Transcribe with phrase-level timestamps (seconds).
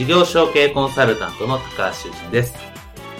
[0.00, 2.54] 事業承継コンサルタントの高橋修人です。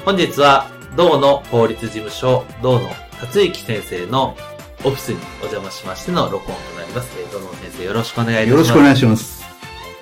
[0.06, 2.88] 本日は、道の法律事務所、道の
[3.20, 4.34] 達之先生の
[4.82, 7.14] オフィスにお邪魔しましての録音となります。
[7.34, 8.50] 道の先生よろしくお願いいたします。
[8.52, 9.44] よろしくお願いします。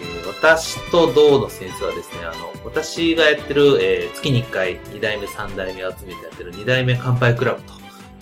[0.00, 7.72] えー、私と道の先生はですね、あの、私がやってる、えー、月に1回2代目3代目を集めてやってる2代目乾杯クラブと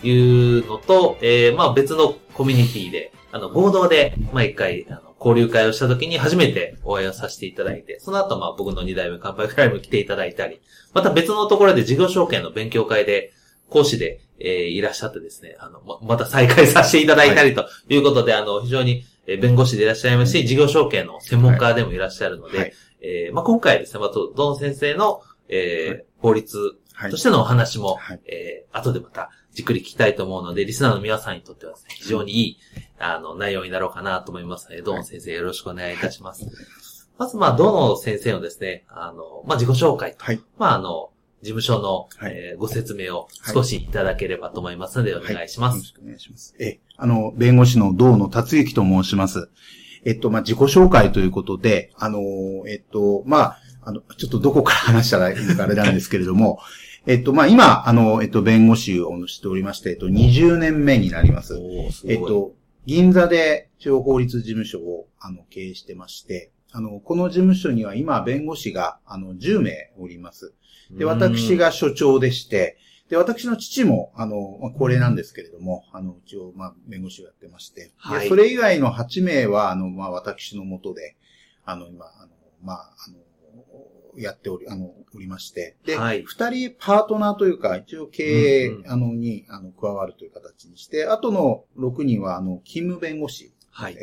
[0.06, 10.60] いうのと、えー、まあ別のコミュニティで、あの、合同で毎回、あの、交流会をした時に初めてお会いをさせていただいて、その後まあ僕の2代目乾杯会も来ていただいたり、
[10.92, 13.32] また別のところで事業証券の勉強会で
[13.68, 17.96] 講師で、えー、いらっしゃってですね、あの、ま、また再開させていただいたりとい。
[17.96, 26.76] うことで、はい、あの、非常に弁護士でいらっしゃいますし、事業証券の専門家でもいらっしゃるので、はい、えー、まあ、今回ですね、また、どの先生の、えー、法律
[27.10, 32.58] としてのお話も、はい、えー、後でまたじっくり聞きたいと思うので、リスナーの皆さんにとってはですね、非常にいい、
[32.98, 36.46] あの、内容になろうかなと思いますので、どの先生よろしくお願いいたします。
[37.16, 46.54] まず、まあ、どの先生のですね、あの、まあ、自己紹介と、はい、まあ、あの、事務所の、はい、えー、ご説明を少しいただければと思いますので、お願いします、はい、よろしくお願いします。
[46.58, 49.48] え、あの、弁護士の道野達之と申します。
[50.04, 52.20] えっと、まあ、自己紹介ということで、あの、
[52.68, 56.58] えっと、まあ、あの、ちょっとどこから話したらいいかあれなんですけれども、
[57.06, 61.54] えっと、まあ、今、あの、えっと、弁護士をしておりまして、えっと、20年目になります。
[61.92, 70.52] すえっと、銀座で地方法律事務所を、あの、経営してまして、あの、この事務所には今、弁護士が、あの、10名おります。
[70.90, 72.76] で、私が所長でして、
[73.08, 81.16] で、私の父も、あの、まあ、高齢なんですけれども、あの、一応、まあ、弁護士をやってまして、はい、それ以外の8名は、あの、まあ、私のもとで、
[81.64, 83.18] あの、今、あの、まあ、あの、
[84.16, 93.52] やっており、あの、おりまして、で、二、はい、人パートナーというか、一応経営、うんうん、あの、に、あの、加わるという形にして、あとの6人は、あの、勤務弁護士。
[93.70, 93.96] はい。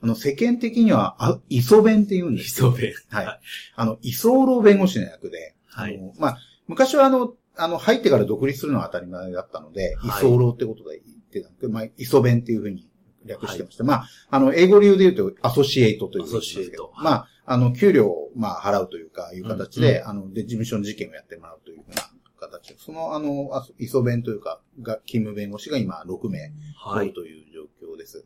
[0.00, 2.92] あの、世間的には、あ、磯弁って言うんです磯弁。
[3.08, 3.40] はい。
[3.76, 5.98] あの、居候弁護士の役で、はい。
[6.18, 12.88] まあ、昔はあの、あの、入ってから独立するのは当たり前だったので、居候ってことで言ってたんで、まあ、磯弁っていうふうに
[13.24, 13.84] 略してました。
[13.84, 16.92] はい、まあ、あの、英語理由で言うと、アソシエイトというアソシエイト。
[16.96, 22.02] まあ、あの、給料を、まあ、払うというか、いう形で、うん、あの、で、事務所の事件をやってもらうというような
[22.38, 27.12] 形で、その、あの、磯弁というか、が、勤務弁護士が今、6名、はい。
[27.12, 28.24] という状況です。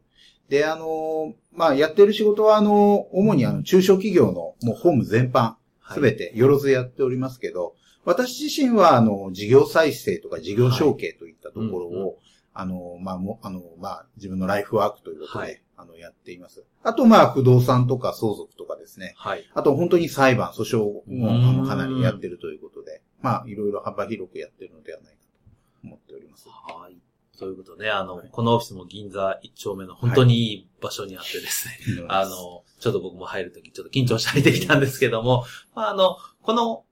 [0.48, 5.54] で、あの、まあ、やってる仕事は、あの、主にあの、中小企業の、もう、ホーム全般、
[5.92, 12.14] すべて、よろずやっておりますけど、私自身は、あの、事業再生とか事業承継といったところを、はいうんうん、
[12.60, 16.64] あの、まあ、も、あの、まあ、自分のライフワークということで、はい、あの、やっています。
[16.82, 19.14] あと、まあ、不動産とか相続とかですね。
[19.16, 19.48] はい。
[19.54, 25.38] あと、本当に裁判、訴訟も、あの、かなりやってるということで、まあ、いろいろ幅広くやってるのではないかと
[25.84, 26.48] 思っております。
[26.48, 26.98] はい。
[27.38, 35.44] ということで、あの、はい、このオフィスも銀座一丁目の本当にいい場所にあってですね、はい、 あの、ちょっと僕も入るときちょっと緊張したりできたんですけども、
[35.76, 36.84] まあ、あの、この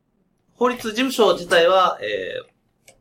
[0.55, 2.35] 法律事務所自体は、え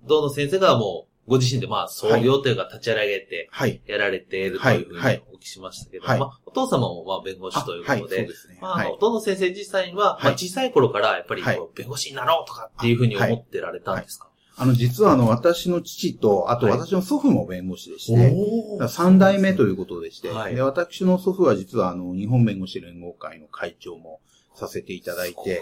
[0.03, 3.50] ー、道の先生がもう、ご自身でまあ創業というか立ち上げて、
[3.88, 6.19] やられているというふうにお聞きしましたけど、はい。
[6.19, 8.28] まあお父様もまあ弁護士ということで、はい。
[8.28, 24.22] でね、まああの、どの先生自体は、まあ小さい頃からやっぱりこう弁護士になろうとかっていうふうに思ってられたんですか、あの、実はあの、私の父と、あと私の祖父も弁護士でして、三、代目ということでして、で、私の祖父は実はあの、日本弁護士連合会の会長も
[24.53, 25.61] させていただいて、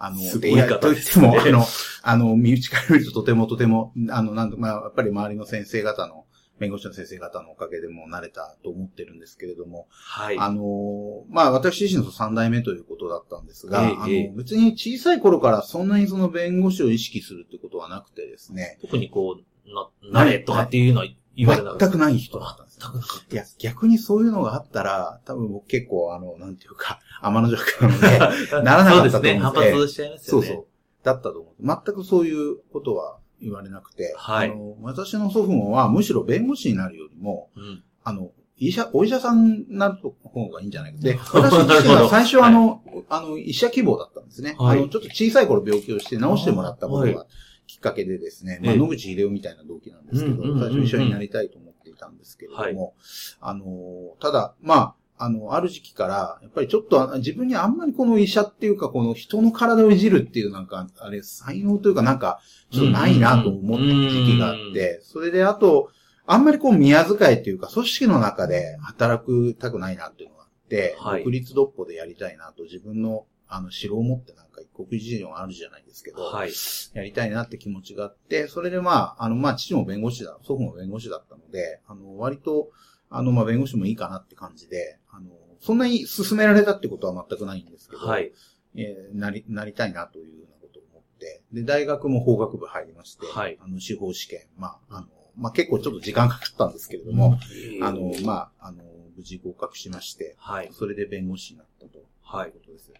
[0.00, 1.64] あの、すごい方と言っても、あの、
[2.02, 6.24] あの、身内から見るととてもとても、あの、なんと、まあ、やっぱり周りの先生方の、
[6.58, 10.38] 弁護士の先生方のおかげでも慣れたと思ってるんですけれども、はい。
[10.38, 18.78] あの、まあ、私自身の三代目ということだったんですが、えー、あの、別に小さい頃からそんなにその弁護士を意識するってことはなくてですね。
[18.80, 21.06] 特にこう、な、慣れとかっていうのは
[21.38, 22.78] 言われな全くない人だったんです。
[22.80, 23.34] 全くなかった。
[23.34, 28.18] いや、逆にそういうのがあったら、多分僕結構、あの、なんていうか、 天の弱なので、
[28.64, 29.38] ならなかったと思うんですね。
[29.38, 30.44] 反発しちゃいますよね。
[30.44, 30.66] そうそう。
[31.04, 31.82] だったと思う。
[31.84, 37.84] 全くそういうことは言われなくて、はいあの、私の祖父母はむしろ弁護士になるよりも、うん。
[38.02, 40.98] あの、医者、お医者さんになる方がいいんじゃないか。
[40.98, 44.56] で、私自身は最初はあの、あの、医者希望だったんですね。
[44.58, 47.26] はいあの、ちょっと小さい頃病気をして治してもらったことはが
[47.68, 52.94] きっかけでですね、まあ、ええ野口秀夫みたいな動機なんですけど、最初医者になりたいと思っていたんですけれども、
[53.40, 65.90] あの、ただ、まあ、あの、ある時期から、やっぱりちょっとあ自分にあんまりこの医者っていうか、この人の体をいじるっていうなんか、あれ、才能というかなんか、ちょっとないなと思った時期があって、それであと、
[66.26, 71.24] あんまりこう宮遣いっていうか、組織の中で働くたくないなっていうのがあって、はい。
[71.24, 74.44] 独立独歩でやりたいなと自分の、あの、城を持ってな
[74.86, 76.52] 国事情があるじゃないですけど、はい。
[76.94, 82.70] やりたいなって気持ちがあって、それでまあ、あの、まあ、父も弁護士だ、祖父も弁護士だったので、あの、割と、
[83.10, 85.30] あの、まあ、弁護士もいいかなって感じで、あの、
[85.60, 88.32] そんなに進められたってことは全くないんですけど、はい。
[88.76, 97.38] えーなり、なりたいなというようなことを思って、で、大学も法学部入りまして、はいあの、司法試験、まあ、あの、まあ、結構ちょっと時間かかったんですけれども、
[97.82, 98.84] あの、まあ、あの、
[99.16, 100.70] 無事合格しまして、はい。
[100.72, 101.98] それで弁護士になったと。
[102.28, 102.92] はいいうことです。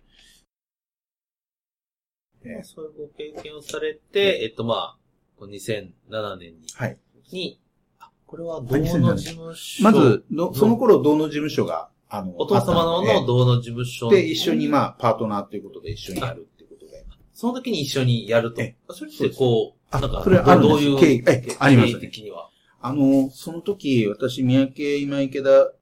[2.44, 4.96] まあそういうご経験をされて、えっとまあ、
[5.38, 6.99] こう2007年に、はい。
[7.32, 7.61] に、
[7.99, 9.85] あ、これはい道の事務所？
[9.85, 14.08] まず、のその頃、道の事務所が、あの、お父様のの道の事務所？
[14.08, 17.05] で、一緒に、まあ、パートナーということで一緒にやるっていうことで。
[17.35, 18.76] その時に一緒にやるとえ。
[18.90, 22.50] それってこう、あなんか、それあどういう経緯えありますね経緯的には。
[22.81, 25.73] あの、その時、私、三宅今池田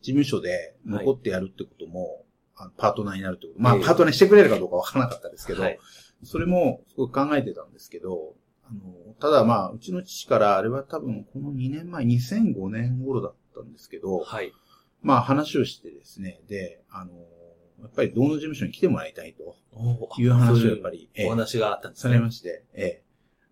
[0.00, 2.24] 事務所で残ってやるってことも、
[2.76, 3.60] パートナーになるってこと。
[3.60, 5.78] まあ、ええパートナーにしてくれるかどうかわからなかったですけど、はい
[6.24, 8.34] それもすごく考えてたんですけど、
[8.64, 14.52] あの、ただまあ、うちの父から、あれは多分この2年前、2005年頃だったんですけど、はい。
[15.00, 17.12] まあ話をしてですね、で、あの、
[17.80, 22.14] やっぱり道の事務所に来てもらいたいとおいう話をやっりぱり、ええお話があったんですさね。
[22.14, 23.02] れまして、ええ。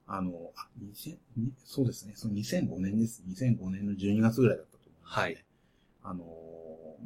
[0.09, 3.23] あの、あ、2000にそうですね、その2005年です。
[3.29, 5.23] 2005年の12月ぐらいだったと思うんですね。
[5.23, 5.45] はい。
[6.03, 6.25] あの、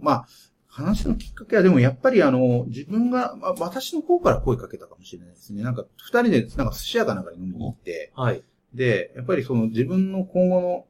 [0.00, 0.26] まあ、
[0.71, 5.63] 話のきっかけはでもやっぱりあの、自分が、まあ、私の方から声かけたかもしれないですね。
[5.63, 8.43] なんか、二人でなんか寿司屋かなんかに飲みに行って、はい。
[8.73, 10.87] で、やっぱりその自分の今後の、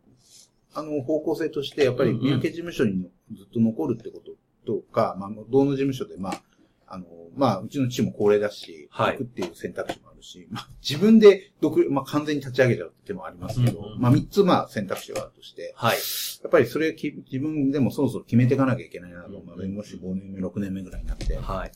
[0.74, 4.32] あの、方向性として、やっぱりうんうん三宅事務所にずっと残るってこと
[4.66, 6.42] とか、まあ、道の事務所で、まあ、
[6.86, 15.96] あの、まあ、うちの父も高齢だし、はい行くっていう選択肢もあるし、まあ、自分で独立、まあ、完全に立ち上げちゃうって手もありますけど、うんうんまあ、三つ、まあ、選択肢があるとして、はい。
[15.96, 19.42] やっぱりそれき自分でもそろそろ決めていかなきゃいけないなと、う。
[19.42, 21.72] んまあ、弁護士5年目、6年目ぐらいになって、はい。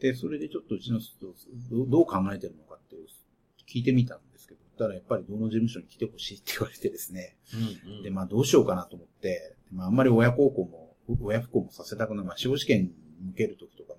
[0.00, 1.00] で、それでちょっとうちの
[1.70, 2.96] どうどう考えてるのかって
[3.68, 7.36] 聞いてみたんですけど、ただやっぱりどの事務所に来てほしいって言われてですね、
[7.86, 8.02] うんうん。
[8.02, 12.92] で、まあどうしようかなと思って、まああんまり親孝行も、親不孝もさせたくない、まあ司法試験に
[13.26, 13.89] 向けるときとか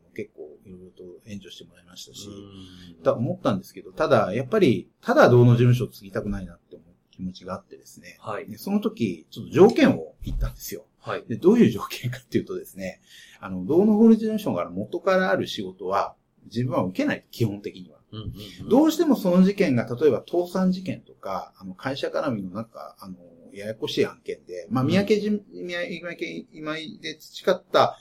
[0.72, 8.48] いろいろと援助してもらいましたし、うんと思ったんですけど、ただ、やっぱり、ただ道の事務所を継ぎたくないなって思う気持ちがあってですね、はい。
[8.48, 10.86] でその時、ちょっと条件を言ったんですよ。
[11.00, 11.24] はい。
[11.28, 13.02] で、どういう条件かっていうとですね、
[13.40, 16.16] あの、道の法律事務所から元からある仕事は、
[16.46, 17.98] 自分は受けない、基本的には。
[18.12, 23.16] うんうんうんどうしてもその事件が、例えば倒産事件とか、あの、会社絡みのなんか、あの、
[23.54, 27.98] ややこしい案件で、まあ、うん三宅じ、宮城今井で培った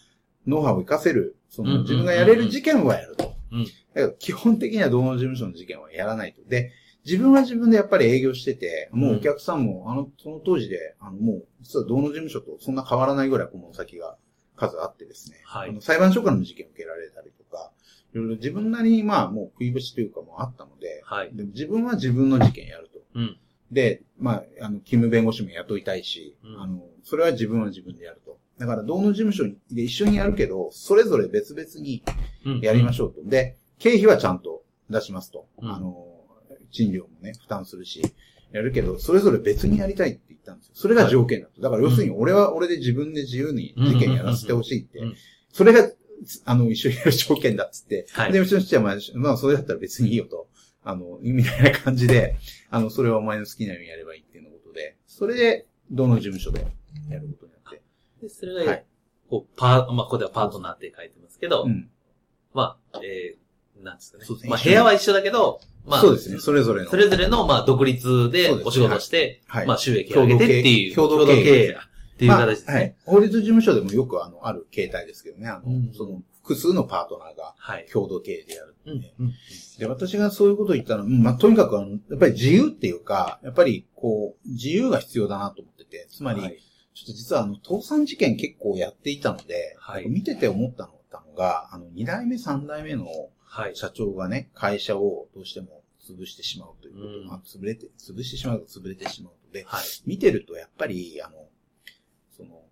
[0.46, 3.34] ノウハウを活かせる、その、自分がやれる事件はやると。
[3.52, 6.42] うんだけど基本的には道の事務所の事件はやらないと。
[6.48, 6.70] で、
[7.04, 14.16] 自分は自分でやっぱり営業してて、もうお客さんも、あの、その当時で、あの、もう、実は道の事務所とそんな変わらないぐらい顧問先が
[14.56, 15.38] 数あってですね。
[15.44, 17.72] はい裁判所からの事件を受けられたりとか、
[18.12, 21.30] いろいろ自分なりにまあもう食いぶちというかもうあったので、はい。
[21.34, 23.00] でも自分は自分の事件やると。
[23.14, 23.36] うん。
[23.72, 28.29] で、まあ、あの、勤務弁護士も雇いたいし、うんあの、それは自分は自分でやると。
[28.60, 32.04] だから、道の事務所で一緒にやるけど、それぞれ別々に
[32.44, 33.24] うんやりましょうと。
[33.24, 35.46] で、経費はちゃんと出しますと。
[35.62, 36.06] うんあの、
[36.70, 38.02] 賃料もね、負担するし、
[38.52, 40.72] やるけど、それぞれ別にやりたいって言ったんですよ。
[40.74, 41.62] それが条件だと。
[41.62, 45.18] だから、要するに、俺は俺で自分で自由に事件やらせてほしいってうんうんうんうん。
[45.52, 45.90] それが、
[46.44, 48.06] あの、一緒にやる条件だっつって。
[48.10, 50.48] はいで、うちの父はまあ、まあ、それだったら別にいいよと。
[50.84, 52.36] あの、みたいな感じで、
[52.68, 56.66] あの、それはお前の好きなようにやればいいっていうのことで、それで、どの事務所で
[57.08, 57.49] やること。
[58.20, 58.86] で、それが、はい。
[59.28, 61.88] こう、パー、まあ、ここではパートナーって書いてますけど、うん。
[62.52, 64.24] まあ、えー、なんですかね。
[64.24, 64.48] ね。
[64.48, 66.90] まあ、部屋は一緒だけど、まあ、そうですね、それぞれの。
[66.90, 69.66] それぞれの、まあ、独立でお仕事して、はい。
[69.66, 71.76] まあ、収益を上げてっていう、共同経営。
[72.16, 72.74] っていうまあ形ですね。
[72.74, 72.96] はい。
[73.06, 75.92] 法律事務所でもよくあの、ある形態ですけどね、あの、うん。
[75.94, 77.86] その、複数のパートナーがはい。
[77.90, 78.94] 共同経営でやる、う。
[78.94, 79.32] んねうん。
[79.78, 86.58] で、私がそういうことを言ったのは、うんまあ、とにかくあの、やっぱり自由っていうか、やっぱりこう、自由が必要だなと思ってて、つまり、はい
[87.00, 93.06] ちょっと実はあの、倒産事件結構やっていたので、はい見てて思ったのが、あの、二代目、三代目の
[93.50, 93.74] はい。
[93.74, 99.84] 社長がね、会社をどうしても潰してしまうということ、うんまあ、潰れて、潰してしまうと潰れてしまうので、はい。
[100.06, 101.48] 見てるとやっぱり、あの、
[102.36, 102.62] その、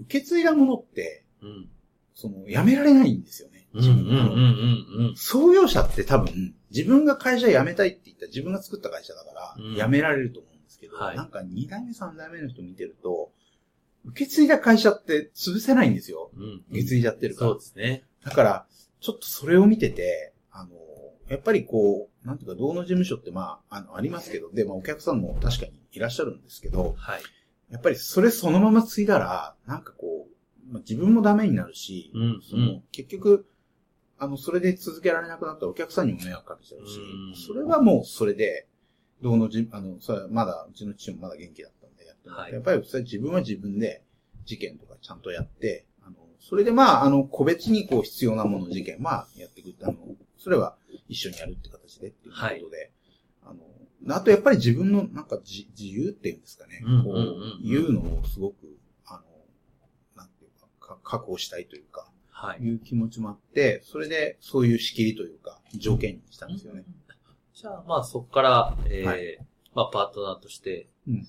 [0.00, 1.68] 受け継いだものって、うん。
[2.16, 3.68] その、やめられないんですよね。
[3.74, 5.16] うんうんうんうんうん。
[5.16, 13.30] 創業者って多分、自分が会社辞めたいって言ったら自分が作った会社だからうん、辞められると思うんですけど、はいなんか2代目3代目の人見てると、
[14.06, 16.30] 受け継いだ会社って潰せないんですよ。
[16.36, 16.64] うん。
[16.70, 17.50] 受け継いじゃってるから。
[17.52, 18.04] そうですね。
[18.24, 18.66] だから、
[19.00, 20.70] ちょっとそれを見てて、あの、
[21.28, 27.22] やっぱりこう、なんていうか、道の事務所ってまあ、あの、ありますけど、で、まあお客さんも確かにいらっしゃるんですけど、はい。
[27.70, 33.46] やっぱりそれそのまま継いだら、なんかこう、まあ、自分もダメになるし、うんその、結局、
[34.18, 38.68] あの、それで続けられなくなったらお客さんにも迷惑かけちゃうしうん、それはもうそれで、
[39.22, 41.72] どうのじ、あの、それはまだ、うちの父もまだ元気だっ
[42.30, 42.52] ってはい。
[42.52, 44.02] やっぱり自分は自分で
[44.44, 49.96] 事件とかちゃんとやって、あの、それでまあ、あの、個別にこう必要なもの事件はやっていくって、あの、
[50.38, 50.76] それは
[51.08, 52.92] 一緒にやるって形でっていうことで、
[53.42, 59.22] あの、あとやっぱり自分のなんか自自由っていうんですかね、こうんうのをすごく、あの、
[60.16, 62.60] なんていうか、か確保したいというか、はい。
[62.60, 66.84] いう気持ちもあって、それでそういう仕切りというか、条件にしたんですよね。
[67.54, 69.38] じゃあ、まあそこから、えーはい。
[69.74, 71.28] まあパートナーとしてうん、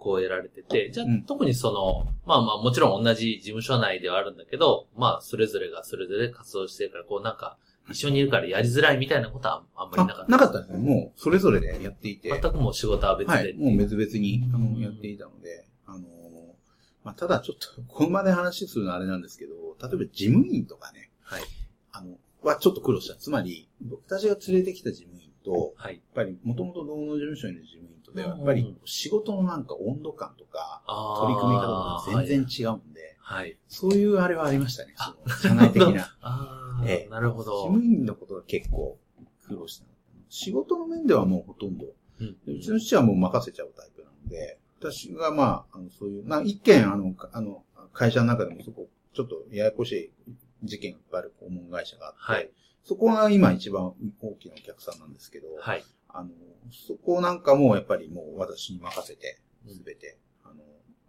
[0.00, 7.58] こう得られてて、じゃあ、うん特にその、まあまあもちろん同じ事務所内ではあるんだけど、まあそれぞれがそれぞれ活動してるから、こうなんか、
[7.90, 10.32] 一緒にいるからやりづらいみたいなことはあんまりなかっあた。
[10.32, 10.78] なかったですね。
[10.78, 12.30] もう、それぞれでやっていて。
[12.30, 13.54] 全くもう仕事は別ではい。
[13.54, 16.06] もう別々に、あの、やっていたので、あの、
[17.04, 19.52] まあ、ただちょっと、この場で話するのはあれなんですけど、
[19.82, 21.42] 例えば事務員とかね、はい。
[21.92, 23.16] あの、はちょっと苦労した。
[23.16, 23.68] つまり、
[24.06, 25.94] 私が連れてきた事務員と、はい。
[25.94, 30.82] やっぱり、もともと道の事務所にいる事務員とでやっぱり、仕事のなんか温度感とか、
[31.20, 33.56] 取り組み方とか全然違うんで、はい。
[33.68, 34.94] そういうあれはありましたね。
[34.98, 36.16] あその社内的な。
[36.20, 37.62] ああ、ええなるほ事ど。
[37.68, 38.98] 務員のことが結構
[39.46, 39.84] 苦労した。
[40.28, 41.86] 仕事の面ではもうほとんど、
[42.20, 50.10] うんでうちの父はもう任せちゃうタイプなので、私がまあ、あのそういう、まあ一件あの、かあの、会社の中でもそこ、ちょっとややこしい
[50.64, 52.50] 事件がある訪問会社があって、はい。
[52.84, 55.84] そこが今一番大きなお客さんなんですけど、はい。
[56.14, 56.30] あの、
[56.70, 60.54] そこなんかもやっぱりもう私に任せて、うんすべて、あの、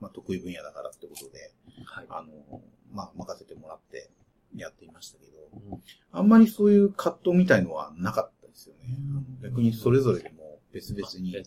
[0.02, 1.52] まあ得意分野だからってことで、
[1.86, 2.06] はい。
[2.10, 4.10] あの、まあ任せてもらって
[4.56, 5.82] やっていましたけど、うん
[6.14, 9.50] あんまりそういう葛藤みたいのはなかったですよねうん。
[9.50, 11.44] 逆にそれぞれでも別々にえ。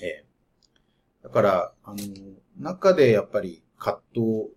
[0.00, 0.24] ええ。
[1.22, 1.96] だから、あの、
[2.58, 4.50] 中でやっぱり葛藤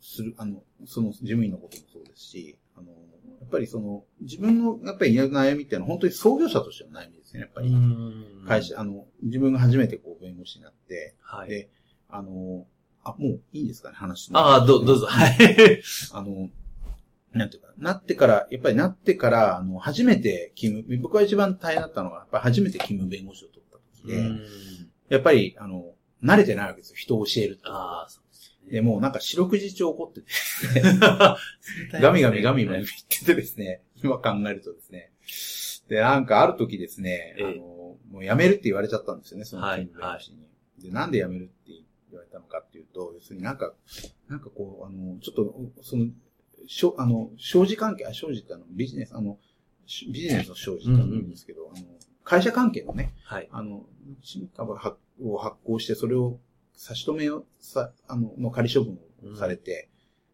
[0.00, 2.92] する、あの、その事務員のこともそうですし、あの、
[3.44, 7.68] やっぱりその、自分のやっぱり悩みっていうのは本当に創業者としての悩みですね、やっぱり。
[7.68, 11.48] うん会社、あの、自分が初めてこう弁護士になって、はい。
[11.50, 11.68] で、
[12.08, 12.66] あの、
[13.02, 15.06] あ、もういいんですかね、話ああ、どうどうぞ。
[15.06, 15.82] はい。
[16.12, 16.48] あの、
[17.32, 24.40] なんていうか、なってから、やっぱりなってから、あの、初めて、キム、僕が一番大変だったのは、やっぱり初めてキム弁護士を取った時で、うん
[25.10, 28.08] やっぱり、あの、慣れてないわけですよ、人を教えるってことああ、が。
[28.08, 28.23] そう
[28.70, 30.26] でもうなんか四六時中怒ってて、
[30.98, 31.36] ガ
[32.00, 35.12] ガミガミガミガミ言っててですね、今考えるとですね。
[35.88, 40.38] で、なんかある時ですね、ええあの、もう辞めるって言われちゃったんですよね、そのはいキム弁護士に。
[40.82, 41.72] で、なんで辞めるって
[42.10, 43.74] 言われたのかっていうと、要するになんか、
[44.28, 46.06] なんかこう、あの、ちょっと、その、
[46.66, 49.38] しょ、あの、商事関係、あ、商事ってあの、ビジネス、あの、
[49.86, 51.86] しビジネスの商事ってあるんですけど、あの、
[52.22, 53.48] 会社関係のね、はい。
[53.52, 53.84] あの、
[54.22, 56.38] 新株発を発行して、それを
[56.76, 58.98] 差し止めをさ、あの、の仮処分
[59.32, 59.88] をされて、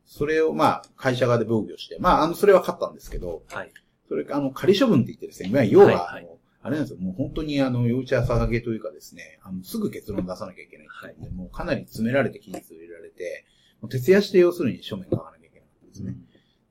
[0.04, 3.72] それをまあ、会社側で防御して、まあ、あの、それは勝ったんですけど、はい。
[4.08, 13.46] それ、あの、仮処分って言ってですね、まあ、要は、はいはいあの、あれなんですよ、もう本当にあの、幼稚朝がけというかですね、あの、すぐ結論出さなきゃいけないっていもうかなり詰められて期日を入れられて、
[13.80, 16.16] もう徹夜して要するに書面書かなきゃいけなかったんですね。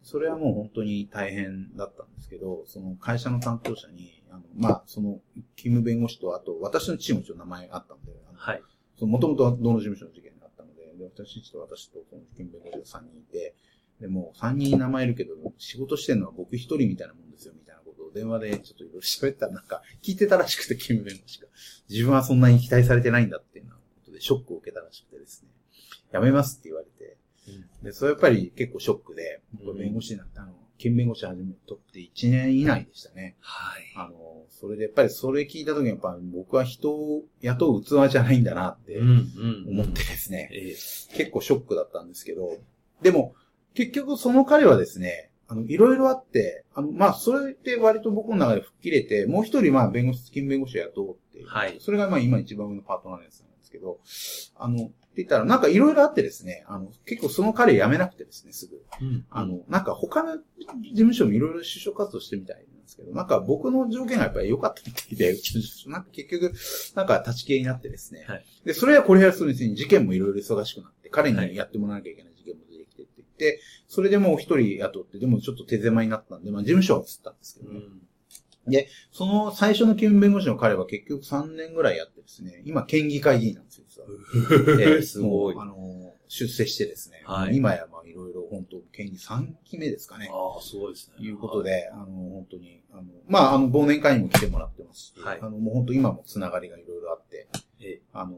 [0.04, 5.22] それはもう本当に大変だったんですけど、その会社の担当者に、あの、まあ、その、
[5.56, 8.64] キム弁護士と、あと、私のチームもちょっと名前あったんで、はい。
[9.06, 13.56] もともとどの事務所の事件があったので、で、私と私と、その、キム弁護士が3人いて、
[14.00, 21.48] で、もう3人名前いるけど、仕事してるのは僕一人みたいなもんですよ、みたいなことを電話でちょっといろいろ喋ったら、なんか、聞いてたらしくて、キム弁護士が。
[21.90, 25.50] 自分はそんなに期待されてないんだっていうようなことで、ショックを受けたらしくてですね、
[26.12, 27.18] やめますって言われて、
[27.84, 33.36] で、それやっぱり結構ショックで、僕は弁護士になって、あの、県弁護士始めとって1年以内でしたね。
[33.42, 33.84] はい。
[33.96, 39.66] あの、それでやっぱりそれ聞いた時にやっぱ僕は人を雇う器じゃないんだなってうん、うん。
[39.68, 40.76] 思ってですね、ええ
[41.16, 42.58] 結構ショックだったんですけど、
[43.02, 43.36] でも、
[43.74, 51.48] 結局その彼はですね、あの、いろいろあって、あの、まあ、それで割と僕の中で吹っ切れて、もう一人まあ、弁護士、金弁護士を雇おうっていう。
[51.48, 54.00] はいそれがまあ、今一番上のパートナーのやつなんですけど、
[54.56, 54.92] あの、
[55.24, 58.82] って言ったら、なんかいろいろあってですね、あの、結構その彼辞めなくてですね、すぐ。
[59.02, 59.26] うん。
[59.30, 60.44] あの、なんか他の事
[60.94, 65.38] 務所もいろいろ就職活動してみたいなんでですけど、なんか僕の条件がやっぱり良かったみたいで、
[65.88, 66.54] なんか結局、
[66.96, 68.26] なんか立ち消えになってですね。
[68.28, 77.80] はい、で、それはこれやするに事件もいろいろ忙しくなって、彼にやってもらわなきゃいけない事件も出てきてって言って、それでもう一人雇って、でもちょっと手狭になったんで、まあ事務所は移ったんですけどね。
[77.80, 78.02] うん
[78.68, 83.86] で、その最初の勤務弁護士の彼は結局3年ぐらいやってですね、今県議会議員なんですよ、
[84.34, 85.02] 実は。
[85.04, 85.56] すごい。
[85.58, 90.30] あの、出世してですね、はい、今やまあいろいろ本当、県議3期目ですかね。
[90.32, 91.26] ああ、すごいですね。
[91.26, 97.48] いうことで、あの、本当に、あの、まあ、あの、忘年会にも来てもらってますし、はい、あの、もう本当今もつながりがいろいろあって、
[97.82, 98.38] えあの、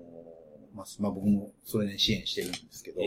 [0.73, 3.01] まあ、まあ僕もそれで支援してるんですけど、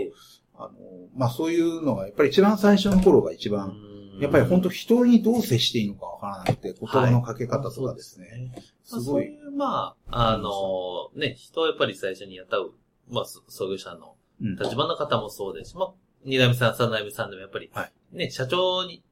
[0.57, 0.73] あの、
[1.17, 3.75] まあそういうのがやっぱり一番最初の頃が一番、
[4.21, 8.53] やっぱり本当人にどう接していいのかわからなくて、言葉のかけ方とかですね。
[8.53, 9.37] はい、すごい。
[9.57, 12.75] まあ、あの、ね、人をやっぱり最初に雇う、
[13.09, 15.93] まあ、創業者の立場の方もそうですし、うん、まあ、
[16.25, 19.03] 二代目さん、三代目さんでもやっぱり、はい、ね、社長に、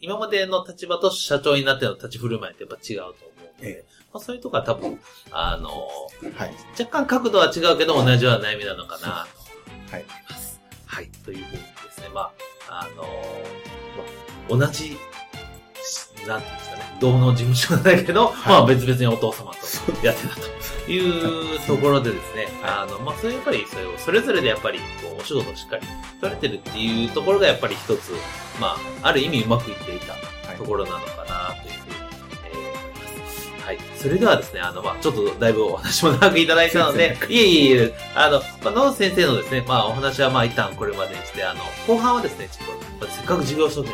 [0.00, 4.98] 今までの立場と社長になっての立ち振る舞いってやっぱ違うと思うので、ええ、まあ、そういうとこは多分、
[5.30, 9.42] あの、はい、若干角度は違うけど同じような悩みなのかなと
[9.88, 10.60] 思います。
[10.86, 11.02] はい。
[11.02, 11.10] はい。
[11.24, 12.32] というふうにですね、まあ、
[12.68, 12.88] あ
[14.50, 14.96] の、同じ、
[16.26, 25.86] なんていうんですかね、同の事務所だけど、はい、まあ別々にお父様とやってたというところでですね、あの、まあそれやっぱり、それを、それぞれでやっぱり、こう、お仕事をしっかり
[26.20, 28.12] 取れてるっていうところがやっぱり一つ、
[28.60, 30.14] まあ、ある意味うまくいっていた
[30.56, 31.94] ところなのかなというふうに、
[32.44, 33.50] えー、思います。
[33.64, 33.78] はい。
[33.96, 43.90] それではですね、あの、まあちょっとだいぶお話も長くいただいたので、いえいえいえ、あの、まあ、野先生のですね、まあお話はまあ一旦これまでにして、あの、後半はですね、ちょっと、せっかく事業所見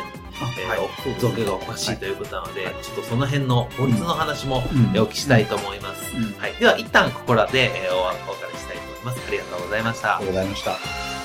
[0.57, 6.15] えー、はい、造形がおかしいということなので、はい、ちょっとその辺の法律の話も、うん、お聞きしたいと思います。
[6.15, 6.53] うん、はい。
[6.53, 8.17] では、一旦ここらで、えー、お別
[8.51, 9.21] れしたいと思います。
[9.27, 10.17] ありがとうございました。
[10.17, 11.18] ありがとうございました。